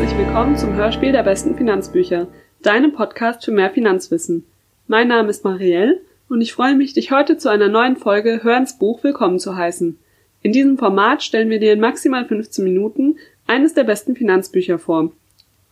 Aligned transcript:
herzlich 0.00 0.26
willkommen 0.26 0.56
zum 0.56 0.72
Hörspiel 0.76 1.12
der 1.12 1.22
besten 1.22 1.56
Finanzbücher, 1.56 2.26
deinem 2.62 2.94
Podcast 2.94 3.44
für 3.44 3.50
mehr 3.50 3.68
Finanzwissen. 3.68 4.46
Mein 4.86 5.08
Name 5.08 5.28
ist 5.28 5.44
Marielle 5.44 6.00
und 6.30 6.40
ich 6.40 6.54
freue 6.54 6.74
mich, 6.74 6.94
dich 6.94 7.12
heute 7.12 7.36
zu 7.36 7.50
einer 7.50 7.68
neuen 7.68 7.96
Folge 7.96 8.42
Hörens 8.42 8.78
Buch 8.78 9.04
willkommen 9.04 9.38
zu 9.38 9.56
heißen. 9.56 9.98
In 10.40 10.52
diesem 10.52 10.78
Format 10.78 11.22
stellen 11.22 11.50
wir 11.50 11.60
dir 11.60 11.74
in 11.74 11.80
maximal 11.80 12.24
15 12.24 12.64
Minuten 12.64 13.18
eines 13.46 13.74
der 13.74 13.84
besten 13.84 14.16
Finanzbücher 14.16 14.78
vor. 14.78 15.12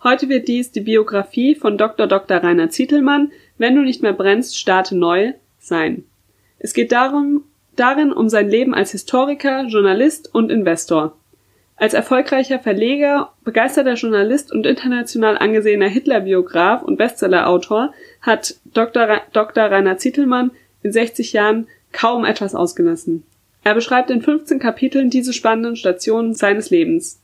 Heute 0.04 0.28
wird 0.28 0.46
dies 0.46 0.72
die 0.72 0.82
Biografie 0.82 1.54
von 1.54 1.78
Dr. 1.78 2.06
Dr. 2.06 2.36
Rainer 2.36 2.68
Zietelmann, 2.68 3.32
Wenn 3.56 3.76
du 3.76 3.80
nicht 3.80 4.02
mehr 4.02 4.12
brennst, 4.12 4.58
starte 4.58 4.94
neu, 4.94 5.32
sein. 5.58 6.04
Es 6.58 6.74
geht 6.74 6.92
darum, 6.92 7.44
darin 7.76 8.12
um 8.12 8.28
sein 8.28 8.50
Leben 8.50 8.74
als 8.74 8.92
Historiker, 8.92 9.64
Journalist 9.68 10.34
und 10.34 10.52
Investor. 10.52 11.16
Als 11.78 11.94
erfolgreicher 11.94 12.58
Verleger, 12.58 13.32
begeisterter 13.44 13.94
Journalist 13.94 14.50
und 14.50 14.66
international 14.66 15.38
angesehener 15.38 15.86
Hitler-Biograf 15.86 16.82
und 16.82 16.96
Bestsellerautor 16.96 17.94
hat 18.20 18.56
Dr. 18.74 19.20
Dr. 19.32 19.64
Rainer 19.64 19.96
Zietelmann 19.96 20.50
in 20.82 20.90
60 20.90 21.32
Jahren 21.32 21.68
kaum 21.92 22.24
etwas 22.24 22.56
ausgelassen. 22.56 23.22
Er 23.62 23.74
beschreibt 23.74 24.10
in 24.10 24.22
15 24.22 24.58
Kapiteln 24.58 25.08
diese 25.08 25.32
spannenden 25.32 25.76
Stationen 25.76 26.34
seines 26.34 26.70
Lebens. 26.70 27.20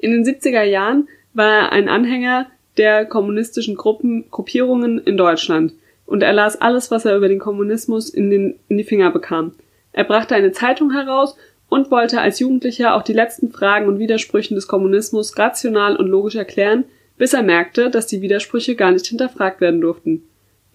In 0.00 0.10
den 0.10 0.24
70er 0.24 0.64
Jahren 0.64 1.08
war 1.32 1.46
er 1.46 1.72
ein 1.72 1.88
Anhänger 1.88 2.46
der 2.76 3.04
kommunistischen 3.04 3.76
Gruppen, 3.76 4.28
Gruppierungen 4.30 4.98
in 4.98 5.16
Deutschland 5.16 5.74
und 6.06 6.24
er 6.24 6.32
las 6.32 6.60
alles, 6.60 6.90
was 6.90 7.04
er 7.04 7.16
über 7.16 7.28
den 7.28 7.38
Kommunismus 7.38 8.10
in, 8.10 8.30
den, 8.30 8.58
in 8.68 8.78
die 8.78 8.84
Finger 8.84 9.12
bekam. 9.12 9.52
Er 9.92 10.04
brachte 10.04 10.34
eine 10.34 10.52
Zeitung 10.52 10.92
heraus 10.92 11.36
und 11.68 11.90
wollte 11.90 12.20
als 12.20 12.38
Jugendlicher 12.38 12.94
auch 12.94 13.02
die 13.02 13.12
letzten 13.12 13.50
Fragen 13.50 13.88
und 13.88 13.98
Widersprüchen 13.98 14.54
des 14.54 14.68
Kommunismus 14.68 15.38
rational 15.38 15.96
und 15.96 16.08
logisch 16.08 16.36
erklären, 16.36 16.84
bis 17.16 17.34
er 17.34 17.42
merkte, 17.42 17.90
dass 17.90 18.06
die 18.06 18.22
Widersprüche 18.22 18.74
gar 18.74 18.92
nicht 18.92 19.06
hinterfragt 19.06 19.60
werden 19.60 19.80
durften. 19.80 20.22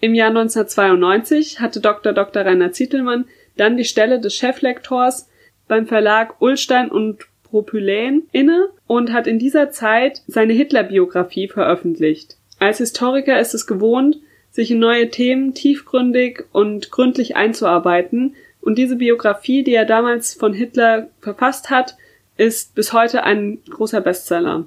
Im 0.00 0.14
Jahr 0.14 0.28
1992 0.28 1.60
hatte 1.60 1.80
Dr. 1.80 2.12
Dr. 2.12 2.44
Rainer 2.44 2.72
Zietelmann 2.72 3.24
dann 3.56 3.76
die 3.76 3.84
Stelle 3.84 4.20
des 4.20 4.34
Cheflektors 4.34 5.28
beim 5.66 5.86
Verlag 5.86 6.40
Ullstein 6.40 6.90
und 6.90 7.26
Propyläen 7.44 8.24
inne 8.32 8.68
und 8.86 9.12
hat 9.12 9.26
in 9.26 9.38
dieser 9.38 9.70
Zeit 9.70 10.22
seine 10.26 10.52
Hitler-Biografie 10.52 11.48
veröffentlicht. 11.48 12.36
Als 12.58 12.78
Historiker 12.78 13.40
ist 13.40 13.54
es 13.54 13.66
gewohnt, 13.66 14.18
sich 14.50 14.70
in 14.70 14.78
neue 14.78 15.10
Themen 15.10 15.54
tiefgründig 15.54 16.44
und 16.52 16.90
gründlich 16.90 17.36
einzuarbeiten 17.36 18.34
und 18.64 18.78
diese 18.78 18.96
Biografie, 18.96 19.62
die 19.62 19.74
er 19.74 19.84
damals 19.84 20.32
von 20.32 20.54
Hitler 20.54 21.08
verfasst 21.20 21.68
hat, 21.68 21.96
ist 22.38 22.74
bis 22.74 22.94
heute 22.94 23.22
ein 23.22 23.58
großer 23.68 24.00
Bestseller. 24.00 24.64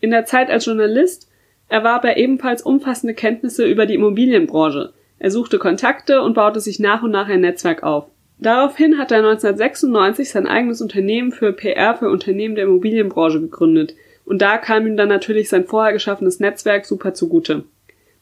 In 0.00 0.10
der 0.10 0.26
Zeit 0.26 0.50
als 0.50 0.66
Journalist 0.66 1.30
erwarb 1.70 2.04
er 2.04 2.18
ebenfalls 2.18 2.60
umfassende 2.60 3.14
Kenntnisse 3.14 3.64
über 3.64 3.86
die 3.86 3.94
Immobilienbranche. 3.94 4.92
Er 5.18 5.30
suchte 5.30 5.58
Kontakte 5.58 6.20
und 6.22 6.34
baute 6.34 6.60
sich 6.60 6.78
nach 6.78 7.02
und 7.02 7.10
nach 7.10 7.28
ein 7.28 7.40
Netzwerk 7.40 7.82
auf. 7.82 8.04
Daraufhin 8.38 8.98
hat 8.98 9.10
er 9.12 9.18
1996 9.18 10.28
sein 10.30 10.46
eigenes 10.46 10.82
Unternehmen 10.82 11.32
für 11.32 11.54
PR 11.54 11.96
für 11.96 12.10
Unternehmen 12.10 12.54
der 12.54 12.64
Immobilienbranche 12.64 13.40
gegründet. 13.40 13.94
Und 14.26 14.42
da 14.42 14.58
kam 14.58 14.86
ihm 14.86 14.98
dann 14.98 15.08
natürlich 15.08 15.48
sein 15.48 15.64
vorher 15.64 15.94
geschaffenes 15.94 16.38
Netzwerk 16.38 16.84
super 16.84 17.14
zugute. 17.14 17.64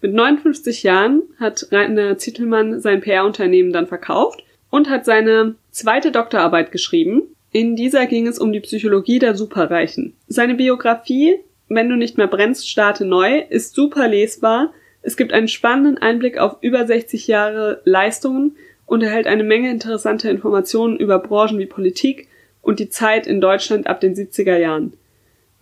Mit 0.01 0.15
59 0.15 0.85
Jahren 0.85 1.23
hat 1.41 1.67
Rainer 1.73 2.17
Zittelmann 2.17 2.81
sein 2.81 3.01
PR-Unternehmen 3.01 3.73
dann 3.73 3.89
verkauft 3.89 4.45
und 4.71 4.91
hat 4.91 5.05
seine 5.05 5.55
zweite 5.71 6.13
Doktorarbeit 6.13 6.73
geschrieben. 6.73 7.23
In 7.53 7.77
dieser 7.77 8.07
ging 8.07 8.27
es 8.27 8.39
um 8.39 8.53
die 8.53 8.61
Psychologie 8.61 9.19
der 9.19 9.35
Superreichen. 9.35 10.15
Seine 10.29 10.55
Biografie, 10.55 11.37
Wenn 11.69 11.89
du 11.89 11.97
nicht 11.97 12.17
mehr 12.17 12.29
brennst, 12.29 12.69
starte 12.69 13.05
neu, 13.05 13.41
ist 13.49 13.75
super 13.75 14.07
lesbar. 14.07 14.73
Es 15.03 15.17
gibt 15.17 15.33
einen 15.33 15.49
spannenden 15.49 15.99
Einblick 15.99 16.39
auf 16.39 16.59
über 16.61 16.87
60 16.87 17.27
Jahre 17.27 17.81
Leistungen 17.85 18.57
und 18.87 19.03
erhält 19.03 19.27
eine 19.27 19.43
Menge 19.43 19.71
interessanter 19.71 20.31
Informationen 20.31 20.97
über 20.97 21.19
Branchen 21.19 21.59
wie 21.59 21.67
Politik 21.67 22.29
und 22.63 22.79
die 22.79 22.89
Zeit 22.89 23.27
in 23.27 23.41
Deutschland 23.41 23.89
ab 23.89 24.01
den 24.01 24.15
70er 24.15 24.57
Jahren. 24.57 24.93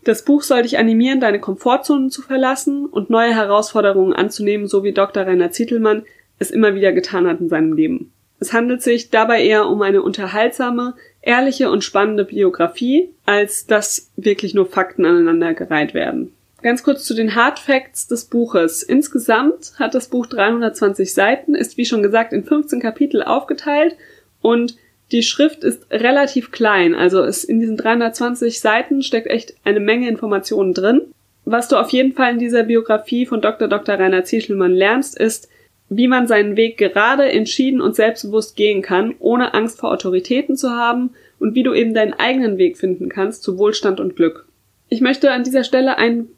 Das 0.05 0.25
Buch 0.25 0.43
soll 0.43 0.62
dich 0.62 0.77
animieren, 0.77 1.21
deine 1.21 1.41
Komfortzonen 1.41 2.11
zu 2.11 2.21
verlassen 2.21 2.84
und 2.87 3.09
neue 3.09 3.34
Herausforderungen 3.34 4.12
anzunehmen, 4.12 4.67
so 4.67 4.84
wie 4.84 4.93
Dr. 4.93 5.27
Rainer 5.27 5.50
Zietelmann 5.50 6.03
es 6.39 6.50
immer 6.50 6.75
wieder 6.75 6.93
getan 6.93 7.27
hat 7.27 7.41
in 7.41 7.49
seinem 7.49 7.73
Leben. 7.73 8.12
Es 8.44 8.53
handelt 8.53 8.82
sich 8.82 9.09
dabei 9.09 9.43
eher 9.43 9.66
um 9.69 9.81
eine 9.81 10.03
unterhaltsame, 10.03 10.93
ehrliche 11.22 11.71
und 11.71 11.82
spannende 11.82 12.27
Biografie, 12.27 13.09
als 13.25 13.65
dass 13.65 14.10
wirklich 14.16 14.53
nur 14.53 14.66
Fakten 14.66 15.06
aneinandergereiht 15.06 15.94
werden. 15.94 16.34
Ganz 16.60 16.82
kurz 16.82 17.05
zu 17.05 17.15
den 17.15 17.34
Hard 17.34 17.59
Facts 17.59 18.06
des 18.06 18.27
Buches. 18.27 18.82
Insgesamt 18.82 19.72
hat 19.78 19.94
das 19.94 20.09
Buch 20.09 20.27
320 20.27 21.15
Seiten, 21.15 21.55
ist 21.55 21.78
wie 21.78 21.87
schon 21.87 22.03
gesagt 22.03 22.34
in 22.34 22.44
15 22.44 22.81
Kapitel 22.81 23.22
aufgeteilt 23.22 23.97
und 24.43 24.76
die 25.11 25.22
Schrift 25.22 25.65
ist 25.65 25.91
relativ 25.91 26.50
klein, 26.50 26.94
also 26.94 27.22
ist 27.22 27.44
in 27.44 27.61
diesen 27.61 27.78
320 27.78 28.61
Seiten 28.61 29.03
steckt 29.03 29.28
echt 29.28 29.55
eine 29.65 29.81
Menge 29.81 30.06
Informationen 30.06 30.75
drin. 30.75 31.00
Was 31.47 31.69
du 31.69 31.76
auf 31.76 31.88
jeden 31.91 32.12
Fall 32.12 32.32
in 32.32 32.38
dieser 32.41 32.65
Biografie 32.65 33.25
von 33.25 33.41
Dr. 33.41 33.69
Dr. 33.69 33.94
Rainer 33.94 34.25
Zieschelmann 34.25 34.75
lernst, 34.75 35.19
ist, 35.19 35.49
wie 35.89 36.09
man 36.09 36.27
seinen 36.27 36.56
Weg 36.56 36.78
gerade, 36.78 37.31
entschieden 37.31 37.81
und 37.81 37.95
selbstbewusst 37.95 38.56
gehen 38.56 38.83
kann, 38.83 39.15
ohne 39.19 39.55
Angst 39.55 39.78
vor 39.78 39.93
Autoritäten 39.93 40.56
zu 40.56 40.71
haben 40.71 41.11
und 41.39 41.55
wie 41.55 41.62
du 41.62 41.75
eben 41.75 41.95
deinen 41.95 42.15
eigenen 42.15 42.59
Weg 42.59 42.78
finden 42.78 43.09
kannst 43.09 43.43
zu 43.43 43.59
Wohlstand 43.59 44.00
und 44.00 44.17
Glück. 44.17 44.47
Ich 44.89 45.00
möchte 45.00 45.31
an 45.31 45.44
dieser 45.44 45.65
Stelle 45.65 45.99
einen 45.99 46.28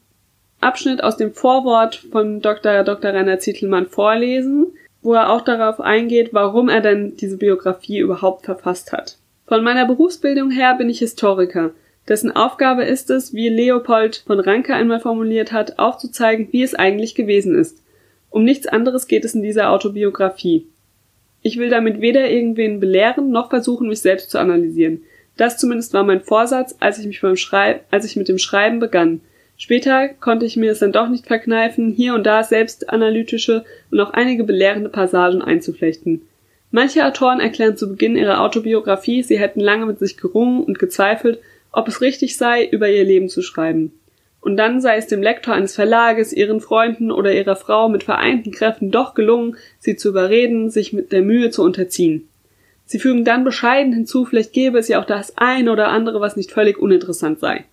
Abschnitt 0.60 1.02
aus 1.02 1.16
dem 1.16 1.32
Vorwort 1.32 1.96
von 2.10 2.40
Dr. 2.40 2.82
Dr. 2.82 3.12
Rainer 3.12 3.38
Zietelmann 3.38 3.86
vorlesen, 3.86 4.66
wo 5.02 5.14
er 5.14 5.30
auch 5.30 5.42
darauf 5.42 5.80
eingeht, 5.80 6.30
warum 6.32 6.68
er 6.68 6.80
denn 6.80 7.16
diese 7.16 7.36
Biografie 7.36 7.98
überhaupt 7.98 8.46
verfasst 8.46 8.92
hat. 8.92 9.18
Von 9.46 9.62
meiner 9.62 9.86
Berufsbildung 9.86 10.50
her 10.50 10.74
bin 10.76 10.88
ich 10.88 10.98
Historiker, 10.98 11.70
dessen 12.08 12.34
Aufgabe 12.34 12.84
ist 12.84 13.10
es, 13.10 13.34
wie 13.34 13.48
Leopold 13.48 14.24
von 14.26 14.40
Ranke 14.40 14.74
einmal 14.74 15.00
formuliert 15.00 15.52
hat, 15.52 15.78
aufzuzeigen, 15.78 16.48
wie 16.50 16.62
es 16.62 16.74
eigentlich 16.74 17.14
gewesen 17.14 17.54
ist. 17.54 17.82
Um 18.36 18.44
nichts 18.44 18.66
anderes 18.66 19.08
geht 19.08 19.24
es 19.24 19.34
in 19.34 19.42
dieser 19.42 19.70
Autobiografie. 19.70 20.66
Ich 21.40 21.56
will 21.56 21.70
damit 21.70 22.02
weder 22.02 22.28
irgendwen 22.28 22.80
belehren, 22.80 23.30
noch 23.30 23.48
versuchen, 23.48 23.88
mich 23.88 24.02
selbst 24.02 24.30
zu 24.30 24.38
analysieren. 24.38 25.04
Das 25.38 25.56
zumindest 25.56 25.94
war 25.94 26.04
mein 26.04 26.20
Vorsatz, 26.20 26.76
als 26.78 26.98
ich 26.98 27.06
mich 27.06 27.22
beim 27.22 27.36
Schrei 27.36 27.80
als 27.90 28.04
ich 28.04 28.14
mit 28.14 28.28
dem 28.28 28.36
Schreiben 28.36 28.78
begann. 28.78 29.22
Später 29.56 30.08
konnte 30.08 30.44
ich 30.44 30.58
mir 30.58 30.70
es 30.70 30.80
dann 30.80 30.92
doch 30.92 31.08
nicht 31.08 31.26
verkneifen, 31.26 31.92
hier 31.92 32.12
und 32.12 32.24
da 32.24 32.42
selbstanalytische 32.42 33.64
und 33.90 34.00
auch 34.00 34.10
einige 34.10 34.44
belehrende 34.44 34.90
Passagen 34.90 35.40
einzuflechten. 35.40 36.20
Manche 36.70 37.06
Autoren 37.06 37.40
erklären 37.40 37.78
zu 37.78 37.88
Beginn 37.88 38.16
ihrer 38.16 38.42
Autobiografie, 38.42 39.22
sie 39.22 39.38
hätten 39.38 39.60
lange 39.60 39.86
mit 39.86 39.98
sich 39.98 40.18
gerungen 40.18 40.62
und 40.62 40.78
gezweifelt, 40.78 41.38
ob 41.72 41.88
es 41.88 42.02
richtig 42.02 42.36
sei, 42.36 42.66
über 42.66 42.86
ihr 42.90 43.04
Leben 43.04 43.30
zu 43.30 43.40
schreiben 43.40 43.92
und 44.46 44.56
dann 44.56 44.80
sei 44.80 44.96
es 44.96 45.08
dem 45.08 45.24
Lektor 45.24 45.54
eines 45.54 45.74
Verlages, 45.74 46.32
ihren 46.32 46.60
Freunden 46.60 47.10
oder 47.10 47.34
ihrer 47.34 47.56
Frau 47.56 47.88
mit 47.88 48.04
vereinten 48.04 48.52
Kräften 48.52 48.92
doch 48.92 49.14
gelungen, 49.14 49.56
sie 49.80 49.96
zu 49.96 50.10
überreden, 50.10 50.70
sich 50.70 50.92
mit 50.92 51.10
der 51.10 51.22
Mühe 51.22 51.50
zu 51.50 51.64
unterziehen. 51.64 52.28
Sie 52.84 53.00
fügen 53.00 53.24
dann 53.24 53.42
bescheiden 53.42 53.92
hinzu, 53.92 54.24
vielleicht 54.24 54.52
gäbe 54.52 54.78
es 54.78 54.86
ja 54.86 55.00
auch 55.00 55.04
das 55.04 55.36
eine 55.36 55.72
oder 55.72 55.88
andere, 55.88 56.20
was 56.20 56.36
nicht 56.36 56.52
völlig 56.52 56.78
uninteressant 56.78 57.40
sei. 57.40 57.64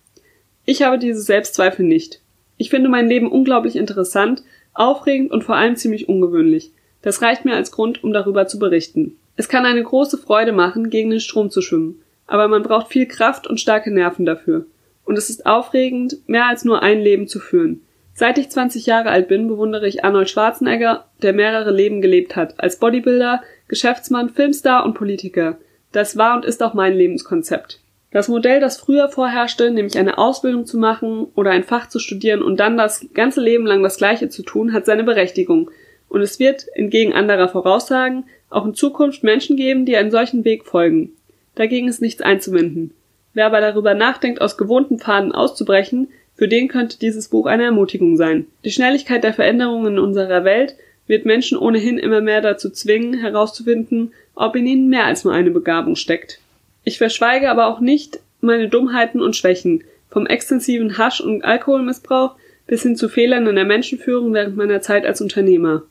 Ich 0.64 0.82
habe 0.82 0.98
diese 0.98 1.20
Selbstzweifel 1.20 1.86
nicht. 1.86 2.20
Ich 2.56 2.70
finde 2.70 2.88
mein 2.88 3.06
Leben 3.06 3.30
unglaublich 3.30 3.76
interessant, 3.76 4.42
aufregend 4.72 5.30
und 5.30 5.44
vor 5.44 5.54
allem 5.54 5.76
ziemlich 5.76 6.08
ungewöhnlich. 6.08 6.72
Das 7.02 7.22
reicht 7.22 7.44
mir 7.44 7.54
als 7.54 7.70
Grund, 7.70 8.02
um 8.02 8.12
darüber 8.12 8.48
zu 8.48 8.58
berichten. 8.58 9.16
Es 9.36 9.48
kann 9.48 9.64
eine 9.64 9.84
große 9.84 10.18
Freude 10.18 10.50
machen, 10.50 10.90
gegen 10.90 11.10
den 11.10 11.20
Strom 11.20 11.50
zu 11.50 11.62
schwimmen, 11.62 12.02
aber 12.26 12.48
man 12.48 12.64
braucht 12.64 12.88
viel 12.88 13.06
Kraft 13.06 13.46
und 13.46 13.60
starke 13.60 13.92
Nerven 13.92 14.26
dafür 14.26 14.66
und 15.04 15.18
es 15.18 15.30
ist 15.30 15.46
aufregend, 15.46 16.16
mehr 16.26 16.46
als 16.46 16.64
nur 16.64 16.82
ein 16.82 17.00
Leben 17.00 17.28
zu 17.28 17.38
führen. 17.40 17.82
Seit 18.14 18.38
ich 18.38 18.48
20 18.48 18.86
Jahre 18.86 19.10
alt 19.10 19.26
bin, 19.28 19.48
bewundere 19.48 19.88
ich 19.88 20.04
Arnold 20.04 20.30
Schwarzenegger, 20.30 21.06
der 21.22 21.32
mehrere 21.32 21.72
Leben 21.72 22.00
gelebt 22.00 22.36
hat, 22.36 22.60
als 22.60 22.78
Bodybuilder, 22.78 23.42
Geschäftsmann, 23.66 24.30
Filmstar 24.30 24.84
und 24.84 24.94
Politiker. 24.94 25.58
Das 25.90 26.16
war 26.16 26.36
und 26.36 26.44
ist 26.44 26.62
auch 26.62 26.74
mein 26.74 26.94
Lebenskonzept. 26.94 27.80
Das 28.12 28.28
Modell, 28.28 28.60
das 28.60 28.76
früher 28.76 29.08
vorherrschte, 29.08 29.72
nämlich 29.72 29.98
eine 29.98 30.18
Ausbildung 30.18 30.66
zu 30.66 30.78
machen 30.78 31.26
oder 31.34 31.50
ein 31.50 31.64
Fach 31.64 31.88
zu 31.88 31.98
studieren 31.98 32.42
und 32.42 32.60
dann 32.60 32.76
das 32.76 33.08
ganze 33.12 33.40
Leben 33.40 33.66
lang 33.66 33.82
das 33.82 33.96
Gleiche 33.96 34.28
zu 34.28 34.44
tun, 34.44 34.72
hat 34.72 34.86
seine 34.86 35.02
Berechtigung. 35.02 35.68
Und 36.08 36.20
es 36.20 36.38
wird, 36.38 36.66
entgegen 36.74 37.12
anderer 37.12 37.48
Voraussagen, 37.48 38.26
auch 38.50 38.64
in 38.64 38.74
Zukunft 38.74 39.24
Menschen 39.24 39.56
geben, 39.56 39.84
die 39.84 39.96
einen 39.96 40.12
solchen 40.12 40.44
Weg 40.44 40.64
folgen. 40.64 41.16
Dagegen 41.56 41.88
ist 41.88 42.00
nichts 42.00 42.22
einzuwenden. 42.22 42.92
Wer 43.34 43.46
aber 43.46 43.60
darüber 43.60 43.94
nachdenkt, 43.94 44.40
aus 44.40 44.56
gewohnten 44.56 44.98
Pfaden 44.98 45.32
auszubrechen, 45.32 46.08
für 46.36 46.48
den 46.48 46.68
könnte 46.68 46.98
dieses 46.98 47.28
Buch 47.28 47.46
eine 47.46 47.64
Ermutigung 47.64 48.16
sein. 48.16 48.46
Die 48.64 48.70
Schnelligkeit 48.70 49.22
der 49.22 49.34
Veränderungen 49.34 49.94
in 49.94 49.98
unserer 49.98 50.44
Welt 50.44 50.76
wird 51.06 51.26
Menschen 51.26 51.58
ohnehin 51.58 51.98
immer 51.98 52.20
mehr 52.20 52.40
dazu 52.40 52.70
zwingen, 52.70 53.14
herauszufinden, 53.14 54.12
ob 54.34 54.56
in 54.56 54.66
ihnen 54.66 54.88
mehr 54.88 55.04
als 55.04 55.24
nur 55.24 55.32
eine 55.32 55.50
Begabung 55.50 55.96
steckt. 55.96 56.40
Ich 56.84 56.98
verschweige 56.98 57.50
aber 57.50 57.66
auch 57.66 57.80
nicht 57.80 58.18
meine 58.40 58.68
Dummheiten 58.68 59.20
und 59.20 59.36
Schwächen, 59.36 59.84
vom 60.10 60.26
extensiven 60.26 60.96
Hasch- 60.96 61.20
und 61.20 61.44
Alkoholmissbrauch 61.44 62.36
bis 62.66 62.82
hin 62.82 62.96
zu 62.96 63.08
Fehlern 63.08 63.46
in 63.46 63.56
der 63.56 63.64
Menschenführung 63.64 64.32
während 64.32 64.56
meiner 64.56 64.80
Zeit 64.80 65.04
als 65.04 65.20
Unternehmer. 65.20 65.82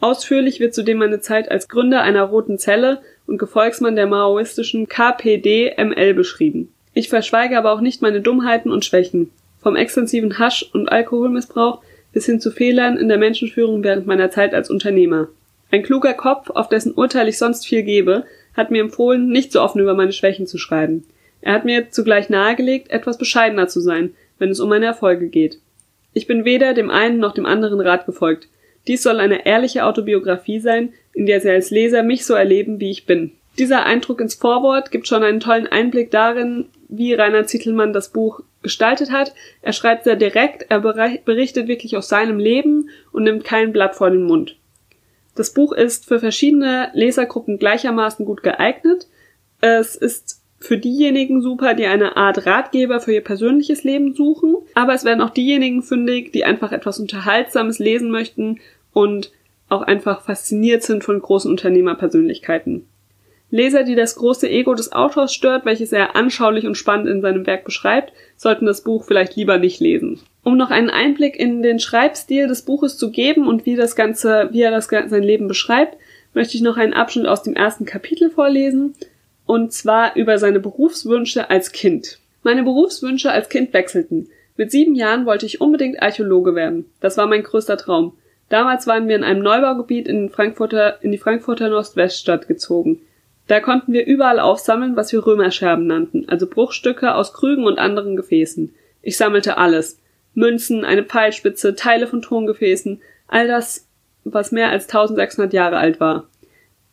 Ausführlich 0.00 0.60
wird 0.60 0.74
zudem 0.74 0.98
meine 0.98 1.20
Zeit 1.20 1.50
als 1.50 1.68
Gründer 1.68 2.02
einer 2.02 2.24
roten 2.24 2.58
Zelle 2.58 3.00
und 3.26 3.38
Gefolgsmann 3.38 3.96
der 3.96 4.06
maoistischen 4.06 4.86
KPD-ML 4.86 6.14
beschrieben. 6.14 6.73
Ich 6.94 7.08
verschweige 7.08 7.58
aber 7.58 7.72
auch 7.72 7.80
nicht 7.80 8.02
meine 8.02 8.20
Dummheiten 8.20 8.70
und 8.70 8.84
Schwächen. 8.84 9.30
Vom 9.60 9.76
extensiven 9.76 10.38
Hasch- 10.38 10.70
und 10.72 10.88
Alkoholmissbrauch 10.88 11.82
bis 12.12 12.26
hin 12.26 12.40
zu 12.40 12.50
Fehlern 12.50 12.96
in 12.96 13.08
der 13.08 13.18
Menschenführung 13.18 13.82
während 13.82 14.06
meiner 14.06 14.30
Zeit 14.30 14.54
als 14.54 14.70
Unternehmer. 14.70 15.28
Ein 15.70 15.82
kluger 15.82 16.14
Kopf, 16.14 16.50
auf 16.50 16.68
dessen 16.68 16.92
Urteil 16.92 17.26
ich 17.28 17.38
sonst 17.38 17.66
viel 17.66 17.82
gebe, 17.82 18.24
hat 18.56 18.70
mir 18.70 18.80
empfohlen, 18.80 19.28
nicht 19.28 19.50
so 19.50 19.60
offen 19.60 19.80
über 19.80 19.94
meine 19.94 20.12
Schwächen 20.12 20.46
zu 20.46 20.56
schreiben. 20.56 21.04
Er 21.40 21.54
hat 21.54 21.64
mir 21.64 21.90
zugleich 21.90 22.30
nahegelegt, 22.30 22.90
etwas 22.90 23.18
bescheidener 23.18 23.66
zu 23.66 23.80
sein, 23.80 24.14
wenn 24.38 24.50
es 24.50 24.60
um 24.60 24.68
meine 24.68 24.86
Erfolge 24.86 25.28
geht. 25.28 25.58
Ich 26.12 26.28
bin 26.28 26.44
weder 26.44 26.74
dem 26.74 26.90
einen 26.90 27.18
noch 27.18 27.34
dem 27.34 27.44
anderen 27.44 27.80
Rat 27.80 28.06
gefolgt. 28.06 28.48
Dies 28.86 29.02
soll 29.02 29.18
eine 29.18 29.44
ehrliche 29.44 29.84
Autobiografie 29.84 30.60
sein, 30.60 30.92
in 31.12 31.26
der 31.26 31.40
Sie 31.40 31.50
als 31.50 31.70
Leser 31.70 32.04
mich 32.04 32.24
so 32.24 32.34
erleben, 32.34 32.78
wie 32.78 32.90
ich 32.90 33.06
bin. 33.06 33.32
Dieser 33.58 33.84
Eindruck 33.84 34.20
ins 34.20 34.34
Vorwort 34.34 34.90
gibt 34.90 35.08
schon 35.08 35.22
einen 35.22 35.40
tollen 35.40 35.66
Einblick 35.66 36.10
darin, 36.10 36.66
wie 36.96 37.14
Rainer 37.14 37.46
Zittelmann 37.46 37.92
das 37.92 38.10
Buch 38.10 38.40
gestaltet 38.62 39.10
hat. 39.10 39.34
Er 39.62 39.72
schreibt 39.72 40.04
sehr 40.04 40.16
direkt, 40.16 40.66
er 40.70 40.80
berichtet 40.80 41.68
wirklich 41.68 41.96
aus 41.96 42.08
seinem 42.08 42.38
Leben 42.38 42.88
und 43.12 43.24
nimmt 43.24 43.44
kein 43.44 43.72
Blatt 43.72 43.94
vor 43.94 44.10
den 44.10 44.24
Mund. 44.24 44.56
Das 45.34 45.52
Buch 45.52 45.72
ist 45.72 46.06
für 46.06 46.20
verschiedene 46.20 46.90
Lesergruppen 46.94 47.58
gleichermaßen 47.58 48.24
gut 48.24 48.42
geeignet. 48.42 49.08
Es 49.60 49.96
ist 49.96 50.40
für 50.60 50.78
diejenigen 50.78 51.42
super, 51.42 51.74
die 51.74 51.86
eine 51.86 52.16
Art 52.16 52.46
Ratgeber 52.46 53.00
für 53.00 53.12
ihr 53.12 53.22
persönliches 53.22 53.84
Leben 53.84 54.14
suchen, 54.14 54.56
aber 54.74 54.94
es 54.94 55.04
werden 55.04 55.20
auch 55.20 55.30
diejenigen 55.30 55.82
fündig, 55.82 56.32
die 56.32 56.44
einfach 56.44 56.72
etwas 56.72 56.98
Unterhaltsames 56.98 57.78
lesen 57.78 58.10
möchten 58.10 58.60
und 58.92 59.30
auch 59.68 59.82
einfach 59.82 60.22
fasziniert 60.22 60.82
sind 60.82 61.04
von 61.04 61.20
großen 61.20 61.50
Unternehmerpersönlichkeiten. 61.50 62.86
Leser, 63.50 63.84
die 63.84 63.94
das 63.94 64.16
große 64.16 64.48
Ego 64.48 64.74
des 64.74 64.92
Autors 64.92 65.32
stört, 65.32 65.64
welches 65.64 65.92
er 65.92 66.16
anschaulich 66.16 66.66
und 66.66 66.76
spannend 66.76 67.08
in 67.08 67.20
seinem 67.20 67.46
Werk 67.46 67.64
beschreibt, 67.64 68.12
sollten 68.36 68.66
das 68.66 68.82
Buch 68.82 69.04
vielleicht 69.04 69.36
lieber 69.36 69.58
nicht 69.58 69.80
lesen. 69.80 70.20
Um 70.42 70.56
noch 70.56 70.70
einen 70.70 70.90
Einblick 70.90 71.38
in 71.38 71.62
den 71.62 71.78
Schreibstil 71.78 72.48
des 72.48 72.62
Buches 72.62 72.98
zu 72.98 73.10
geben 73.10 73.46
und 73.46 73.64
wie 73.64 73.76
das 73.76 73.96
Ganze, 73.96 74.48
wie 74.52 74.62
er 74.62 74.70
das 74.70 74.86
sein 74.86 75.22
Leben 75.22 75.48
beschreibt, 75.48 75.96
möchte 76.34 76.56
ich 76.56 76.62
noch 76.62 76.76
einen 76.76 76.94
Abschnitt 76.94 77.26
aus 77.26 77.42
dem 77.42 77.54
ersten 77.54 77.84
Kapitel 77.84 78.30
vorlesen 78.30 78.94
und 79.46 79.72
zwar 79.72 80.16
über 80.16 80.38
seine 80.38 80.60
Berufswünsche 80.60 81.50
als 81.50 81.72
Kind. 81.72 82.18
Meine 82.42 82.62
Berufswünsche 82.62 83.30
als 83.30 83.48
Kind 83.48 83.72
wechselten. 83.72 84.28
Mit 84.56 84.70
sieben 84.70 84.94
Jahren 84.94 85.26
wollte 85.26 85.46
ich 85.46 85.60
unbedingt 85.60 86.02
Archäologe 86.02 86.54
werden. 86.54 86.86
Das 87.00 87.16
war 87.16 87.26
mein 87.26 87.42
größter 87.42 87.76
Traum. 87.76 88.14
Damals 88.48 88.86
waren 88.86 89.08
wir 89.08 89.16
in 89.16 89.24
einem 89.24 89.42
Neubaugebiet 89.42 90.06
in, 90.06 90.30
Frankfurter, 90.30 91.02
in 91.02 91.10
die 91.10 91.18
Frankfurter 91.18 91.68
Nordweststadt 91.68 92.46
gezogen. 92.46 93.00
Da 93.46 93.60
konnten 93.60 93.92
wir 93.92 94.06
überall 94.06 94.40
aufsammeln, 94.40 94.96
was 94.96 95.12
wir 95.12 95.26
Römerscherben 95.26 95.86
nannten, 95.86 96.28
also 96.28 96.46
Bruchstücke 96.46 97.14
aus 97.14 97.34
Krügen 97.34 97.64
und 97.64 97.78
anderen 97.78 98.16
Gefäßen. 98.16 98.74
Ich 99.02 99.16
sammelte 99.16 99.58
alles. 99.58 100.00
Münzen, 100.34 100.84
eine 100.84 101.04
Pfeilspitze, 101.04 101.74
Teile 101.74 102.06
von 102.06 102.22
Tongefäßen, 102.22 103.00
all 103.28 103.46
das, 103.46 103.86
was 104.24 104.50
mehr 104.50 104.70
als 104.70 104.84
1600 104.84 105.52
Jahre 105.52 105.76
alt 105.76 106.00
war. 106.00 106.24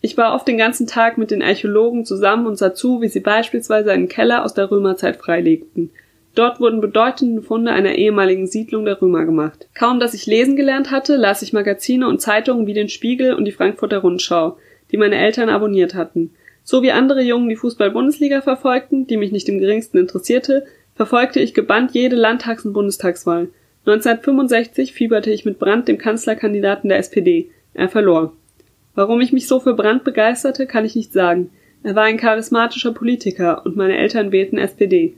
Ich 0.01 0.17
war 0.17 0.33
oft 0.33 0.47
den 0.47 0.57
ganzen 0.57 0.87
Tag 0.87 1.17
mit 1.17 1.31
den 1.31 1.43
Archäologen 1.43 2.05
zusammen 2.05 2.47
und 2.47 2.57
sah 2.57 2.73
zu, 2.73 3.01
wie 3.01 3.07
sie 3.07 3.19
beispielsweise 3.19 3.91
einen 3.91 4.07
Keller 4.07 4.43
aus 4.43 4.53
der 4.53 4.69
Römerzeit 4.69 5.17
freilegten. 5.17 5.91
Dort 6.33 6.59
wurden 6.59 6.81
bedeutende 6.81 7.41
Funde 7.41 7.71
einer 7.71 7.95
ehemaligen 7.95 8.47
Siedlung 8.47 8.85
der 8.85 9.01
Römer 9.01 9.25
gemacht. 9.25 9.67
Kaum 9.75 9.99
dass 9.99 10.13
ich 10.13 10.25
lesen 10.25 10.55
gelernt 10.55 10.89
hatte, 10.89 11.17
las 11.17 11.41
ich 11.41 11.53
Magazine 11.53 12.07
und 12.07 12.21
Zeitungen 12.21 12.67
wie 12.67 12.73
den 12.73 12.89
Spiegel 12.89 13.33
und 13.33 13.45
die 13.45 13.51
Frankfurter 13.51 13.99
Rundschau, 13.99 14.57
die 14.91 14.97
meine 14.97 15.17
Eltern 15.17 15.49
abonniert 15.49 15.93
hatten. 15.93 16.31
So 16.63 16.83
wie 16.83 16.91
andere 16.91 17.21
Jungen 17.21 17.49
die 17.49 17.55
Fußball-Bundesliga 17.55 18.41
verfolgten, 18.41 19.07
die 19.07 19.17
mich 19.17 19.31
nicht 19.31 19.49
im 19.49 19.59
geringsten 19.59 19.97
interessierte, 19.97 20.65
verfolgte 20.95 21.39
ich 21.39 21.53
gebannt 21.53 21.91
jede 21.91 22.15
Landtags- 22.15 22.65
und 22.65 22.73
Bundestagswahl. 22.73 23.49
1965 23.85 24.93
fieberte 24.93 25.31
ich 25.31 25.45
mit 25.45 25.57
Brandt, 25.57 25.87
dem 25.87 25.97
Kanzlerkandidaten 25.97 26.89
der 26.89 26.99
SPD. 26.99 27.49
Er 27.73 27.89
verlor. 27.89 28.33
Warum 28.93 29.21
ich 29.21 29.31
mich 29.31 29.47
so 29.47 29.59
für 29.59 29.73
Brandt 29.73 30.03
begeisterte, 30.03 30.67
kann 30.67 30.85
ich 30.85 30.95
nicht 30.95 31.13
sagen. 31.13 31.49
Er 31.83 31.95
war 31.95 32.03
ein 32.03 32.17
charismatischer 32.17 32.93
Politiker 32.93 33.65
und 33.65 33.75
meine 33.75 33.97
Eltern 33.97 34.31
wählten 34.31 34.59
SPD. 34.59 35.15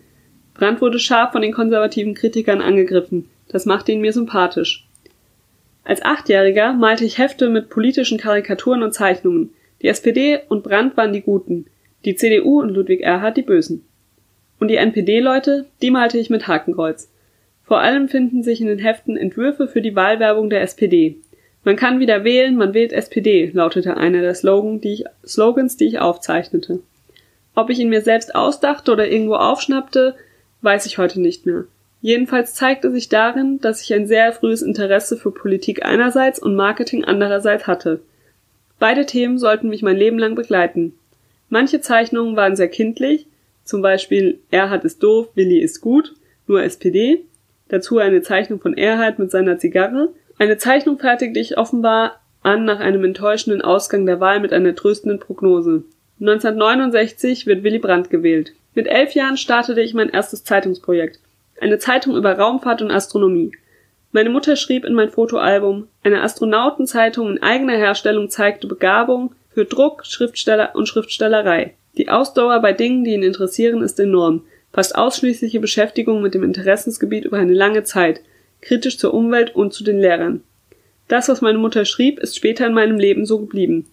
Brandt 0.54 0.80
wurde 0.80 1.00
scharf 1.00 1.32
von 1.34 1.42
den 1.42 1.52
konservativen 1.52 2.14
Kritikern 2.14 2.62
angegriffen. 2.62 3.28
Das 3.50 3.66
machte 3.66 3.92
ihn 3.92 4.02
mir 4.02 4.14
sympathisch. 4.14 4.88
Als 5.84 6.04
Achtjähriger 6.04 6.74
malte 6.74 7.04
ich 7.04 7.18
Hefte 7.18 7.50
mit 7.50 7.70
politischen 7.70 8.18
Karikaturen 8.18 8.84
und 8.84 8.94
Zeichnungen. 8.94 9.50
Die 9.84 9.90
SPD 9.90 10.40
und 10.48 10.64
Brandt 10.64 10.98
waren 10.98 11.14
die 11.14 11.22
Guten, 11.22 11.66
die 12.06 12.16
CDU 12.16 12.62
und 12.62 12.70
Ludwig 12.70 13.02
Erhard 13.02 13.38
die 13.38 13.42
Bösen. 13.42 13.86
Und 14.60 14.70
die 14.70 14.78
NPD-Leute, 14.78 15.66
die 15.82 15.92
malte 15.92 16.18
ich 16.18 16.30
mit 16.30 16.48
Hakenkreuz. 16.48 17.12
Vor 17.64 17.80
allem 17.80 18.08
finden 18.08 18.44
sich 18.44 18.62
in 18.62 18.68
den 18.68 18.80
Heften 18.80 19.18
Entwürfe 19.18 19.68
für 19.68 19.82
die 19.82 19.96
Wahlwerbung 19.96 20.50
der 20.50 20.62
SPD. 20.62 21.18
Man 21.66 21.76
kann 21.76 22.00
wieder 22.00 22.24
wählen, 22.24 22.56
man 22.56 22.74
wählt 22.74 22.94
SPD, 22.94 23.52
lautete 23.54 23.98
einer 23.98 24.22
der 24.22 24.36
Slogan, 24.36 24.82
die 24.82 24.94
ich, 24.94 25.06
Slogans, 25.26 25.78
die 25.78 25.88
ich 25.88 26.00
aufzeichnete. 26.00 26.80
Ob 27.56 27.70
ich 27.70 27.80
ihn 27.80 27.90
mir 27.90 28.02
selbst 28.02 28.36
ausdachte 28.36 28.92
oder 28.92 29.10
irgendwo 29.10 29.36
aufschnappte, 29.36 30.16
weiß 30.62 30.86
ich 30.86 30.98
heute 30.98 31.22
nicht 31.22 31.46
mehr. 31.46 31.66
Jedenfalls 32.02 32.54
zeigte 32.54 32.92
sich 32.92 33.08
darin, 33.08 33.60
dass 33.60 33.82
ich 33.82 33.94
ein 33.94 34.08
sehr 34.08 34.34
frühes 34.34 34.62
Interesse 34.62 35.16
für 35.16 35.32
Politik 35.32 35.86
einerseits 35.86 36.40
und 36.40 36.56
Marketing 36.56 37.06
andererseits 37.06 37.68
hatte. 37.68 38.02
Beide 38.84 39.06
Themen 39.06 39.38
sollten 39.38 39.70
mich 39.70 39.82
mein 39.82 39.96
Leben 39.96 40.20
lang 40.20 40.36
begleiten. 40.36 40.94
Manche 41.48 41.80
Zeichnungen 41.80 42.36
waren 42.36 42.58
sehr 42.58 42.68
kindlich, 42.68 43.28
zum 43.64 43.82
Beispiel 43.82 44.40
Erhard 44.52 44.84
ist 44.84 45.02
doof, 45.02 45.30
Willi 45.36 45.60
ist 45.60 45.80
gut, 45.80 46.14
nur 46.48 46.62
SPD, 46.64 47.24
dazu 47.70 48.00
eine 48.00 48.24
Zeichnung 48.24 48.60
von 48.60 48.76
Erhard 48.76 49.20
mit 49.20 49.32
seiner 49.32 49.58
Zigarre, 49.58 50.10
eine 50.38 50.58
Zeichnung 50.58 51.00
fertigte 51.00 51.40
ich 51.40 51.58
offenbar 51.58 52.20
an 52.42 52.66
nach 52.66 52.82
einem 52.82 53.06
enttäuschenden 53.06 53.62
Ausgang 53.62 54.06
der 54.06 54.20
Wahl 54.20 54.42
mit 54.42 54.52
einer 54.52 54.76
tröstenden 54.76 55.22
Prognose. 55.22 55.86
1969 56.20 57.48
wird 57.48 57.64
Willy 57.64 57.80
Brandt 57.80 58.10
gewählt. 58.10 58.52
Mit 58.76 58.88
elf 58.88 59.14
Jahren 59.14 59.38
startete 59.38 59.80
ich 59.80 59.94
mein 59.94 60.10
erstes 60.10 60.44
Zeitungsprojekt. 60.44 61.22
Eine 61.62 61.78
Zeitung 61.78 62.18
über 62.18 62.38
Raumfahrt 62.38 62.82
und 62.82 62.92
Astronomie. 62.92 63.54
Meine 64.14 64.30
Mutter 64.30 64.56
schrieb 64.56 64.86
in 64.86 64.94
mein 64.94 65.10
Fotoalbum, 65.10 65.88
eine 66.04 66.22
Astronautenzeitung 66.22 67.30
in 67.30 67.44
eigener 67.44 67.76
Herstellung 67.76 68.30
zeigte 68.30 68.68
Begabung 68.68 69.34
für 69.50 69.66
Druck, 69.66 70.06
Schriftsteller 70.06 70.76
und 70.76 70.88
Schriftstellerei. 70.88 71.74
Die 71.98 72.10
Ausdauer 72.10 72.62
bei 72.62 72.74
Dingen, 72.74 73.04
die 73.04 73.14
ihn 73.14 73.24
interessieren, 73.24 73.82
ist 73.82 74.00
enorm. 74.00 74.44
Fast 74.72 74.96
ausschließliche 74.96 75.60
Beschäftigung 75.60 76.22
mit 76.22 76.36
dem 76.36 76.44
Interessensgebiet 76.44 77.26
über 77.26 77.38
eine 77.38 77.54
lange 77.54 77.84
Zeit– 77.84 78.22
kritisch 78.62 78.98
zur 78.98 79.14
Umwelt 79.14 79.56
und 79.56 79.74
zu 79.74 79.84
den 79.84 80.00
Lehrern. 80.00 80.42
Das, 81.08 81.28
was 81.28 81.42
meine 81.42 81.58
Mutter 81.58 81.84
schrieb, 81.84 82.20
ist 82.20 82.36
später 82.36 82.66
in 82.66 82.74
meinem 82.74 82.98
Leben 82.98 83.26
so 83.26 83.40
geblieben. 83.40 83.88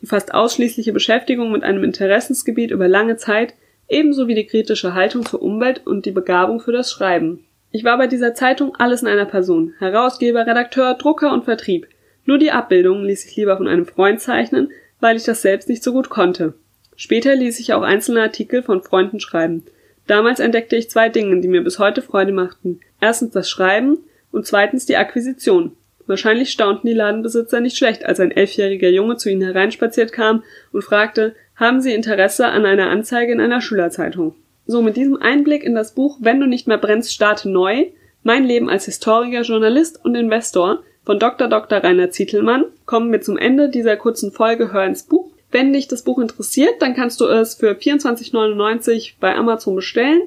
Die 0.00 0.06
fast 0.06 0.34
ausschließliche 0.34 0.92
Beschäftigung 0.92 1.50
mit 1.52 1.62
einem 1.62 1.84
Interessensgebiet 1.84 2.70
über 2.70 2.88
lange 2.88 3.16
Zeit, 3.16 3.54
ebenso 3.88 4.28
wie 4.28 4.34
die 4.34 4.46
kritische 4.46 4.94
Haltung 4.94 5.24
zur 5.24 5.42
Umwelt 5.42 5.86
und 5.86 6.06
die 6.06 6.10
Begabung 6.10 6.60
für 6.60 6.72
das 6.72 6.90
Schreiben. 6.90 7.44
Ich 7.72 7.84
war 7.84 7.96
bei 7.98 8.08
dieser 8.08 8.34
Zeitung 8.34 8.74
alles 8.76 9.02
in 9.02 9.08
einer 9.08 9.26
Person. 9.26 9.74
Herausgeber, 9.78 10.46
Redakteur, 10.46 10.94
Drucker 10.94 11.32
und 11.32 11.44
Vertrieb. 11.44 11.86
Nur 12.24 12.38
die 12.38 12.50
Abbildungen 12.50 13.04
ließ 13.04 13.24
ich 13.24 13.36
lieber 13.36 13.56
von 13.56 13.68
einem 13.68 13.86
Freund 13.86 14.20
zeichnen, 14.20 14.70
weil 14.98 15.16
ich 15.16 15.24
das 15.24 15.42
selbst 15.42 15.68
nicht 15.68 15.82
so 15.82 15.92
gut 15.92 16.10
konnte. 16.10 16.54
Später 16.96 17.34
ließ 17.34 17.60
ich 17.60 17.72
auch 17.72 17.82
einzelne 17.82 18.22
Artikel 18.22 18.62
von 18.62 18.82
Freunden 18.82 19.20
schreiben. 19.20 19.64
Damals 20.06 20.40
entdeckte 20.40 20.76
ich 20.76 20.90
zwei 20.90 21.08
Dinge, 21.08 21.40
die 21.40 21.48
mir 21.48 21.62
bis 21.62 21.78
heute 21.78 22.02
Freude 22.02 22.32
machten. 22.32 22.80
Erstens 23.00 23.30
das 23.30 23.48
Schreiben 23.48 23.98
und 24.32 24.46
zweitens 24.46 24.84
die 24.84 24.96
Akquisition. 24.96 25.72
Wahrscheinlich 26.06 26.50
staunten 26.50 26.88
die 26.88 26.92
Ladenbesitzer 26.92 27.60
nicht 27.60 27.76
schlecht, 27.76 28.04
als 28.04 28.18
ein 28.18 28.32
elfjähriger 28.32 28.88
Junge 28.88 29.16
zu 29.16 29.30
ihnen 29.30 29.42
hereinspaziert 29.42 30.12
kam 30.12 30.42
und 30.72 30.82
fragte, 30.82 31.36
haben 31.54 31.80
Sie 31.80 31.94
Interesse 31.94 32.48
an 32.48 32.66
einer 32.66 32.90
Anzeige 32.90 33.32
in 33.32 33.40
einer 33.40 33.60
Schülerzeitung? 33.60 34.34
So, 34.70 34.82
mit 34.82 34.96
diesem 34.96 35.20
Einblick 35.20 35.64
in 35.64 35.74
das 35.74 35.96
Buch 35.96 36.18
Wenn 36.20 36.38
du 36.38 36.46
nicht 36.46 36.68
mehr 36.68 36.78
brennst, 36.78 37.12
starte 37.12 37.50
neu, 37.50 37.86
mein 38.22 38.44
Leben 38.44 38.70
als 38.70 38.84
Historiker, 38.84 39.42
Journalist 39.42 39.98
und 40.04 40.14
Investor 40.14 40.84
von 41.04 41.18
Dr. 41.18 41.48
Dr. 41.48 41.78
Rainer 41.78 42.12
Zietelmann 42.12 42.66
kommen 42.86 43.10
wir 43.10 43.20
zum 43.20 43.36
Ende 43.36 43.68
dieser 43.68 43.96
kurzen 43.96 44.30
Folge 44.30 44.72
Hör 44.72 44.84
ins 44.84 45.02
Buch. 45.02 45.28
Wenn 45.50 45.72
dich 45.72 45.88
das 45.88 46.04
Buch 46.04 46.20
interessiert, 46.20 46.74
dann 46.78 46.94
kannst 46.94 47.20
du 47.20 47.26
es 47.26 47.56
für 47.56 47.72
24,99 47.72 49.14
bei 49.18 49.34
Amazon 49.34 49.74
bestellen. 49.74 50.22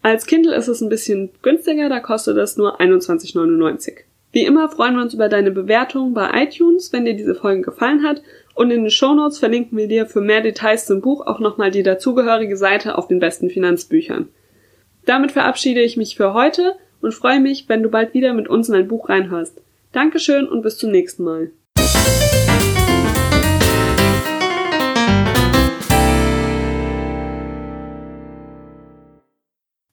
Als 0.00 0.26
Kindle 0.26 0.54
ist 0.54 0.68
es 0.68 0.80
ein 0.80 0.90
bisschen 0.90 1.30
günstiger, 1.42 1.88
da 1.88 1.98
kostet 1.98 2.36
es 2.36 2.56
nur 2.56 2.80
21,99. 2.80 4.04
Wie 4.30 4.44
immer 4.44 4.68
freuen 4.68 4.94
wir 4.94 5.02
uns 5.02 5.14
über 5.14 5.28
deine 5.28 5.50
Bewertung 5.50 6.14
bei 6.14 6.44
iTunes, 6.44 6.92
wenn 6.92 7.04
dir 7.04 7.14
diese 7.14 7.34
Folge 7.34 7.62
gefallen 7.62 8.06
hat. 8.06 8.22
Und 8.58 8.72
in 8.72 8.82
den 8.82 8.90
Shownotes 8.90 9.38
verlinken 9.38 9.78
wir 9.78 9.86
dir 9.86 10.06
für 10.06 10.20
mehr 10.20 10.40
Details 10.40 10.84
zum 10.84 11.00
Buch 11.00 11.24
auch 11.24 11.38
nochmal 11.38 11.70
die 11.70 11.84
dazugehörige 11.84 12.56
Seite 12.56 12.98
auf 12.98 13.06
den 13.06 13.20
besten 13.20 13.50
Finanzbüchern. 13.50 14.30
Damit 15.06 15.30
verabschiede 15.30 15.80
ich 15.80 15.96
mich 15.96 16.16
für 16.16 16.34
heute 16.34 16.74
und 17.00 17.14
freue 17.14 17.38
mich, 17.38 17.68
wenn 17.68 17.84
du 17.84 17.88
bald 17.88 18.14
wieder 18.14 18.34
mit 18.34 18.48
uns 18.48 18.68
in 18.68 18.74
ein 18.74 18.88
Buch 18.88 19.10
reinhörst. 19.10 19.60
Dankeschön 19.92 20.48
und 20.48 20.62
bis 20.62 20.76
zum 20.76 20.90
nächsten 20.90 21.22
Mal. 21.22 21.52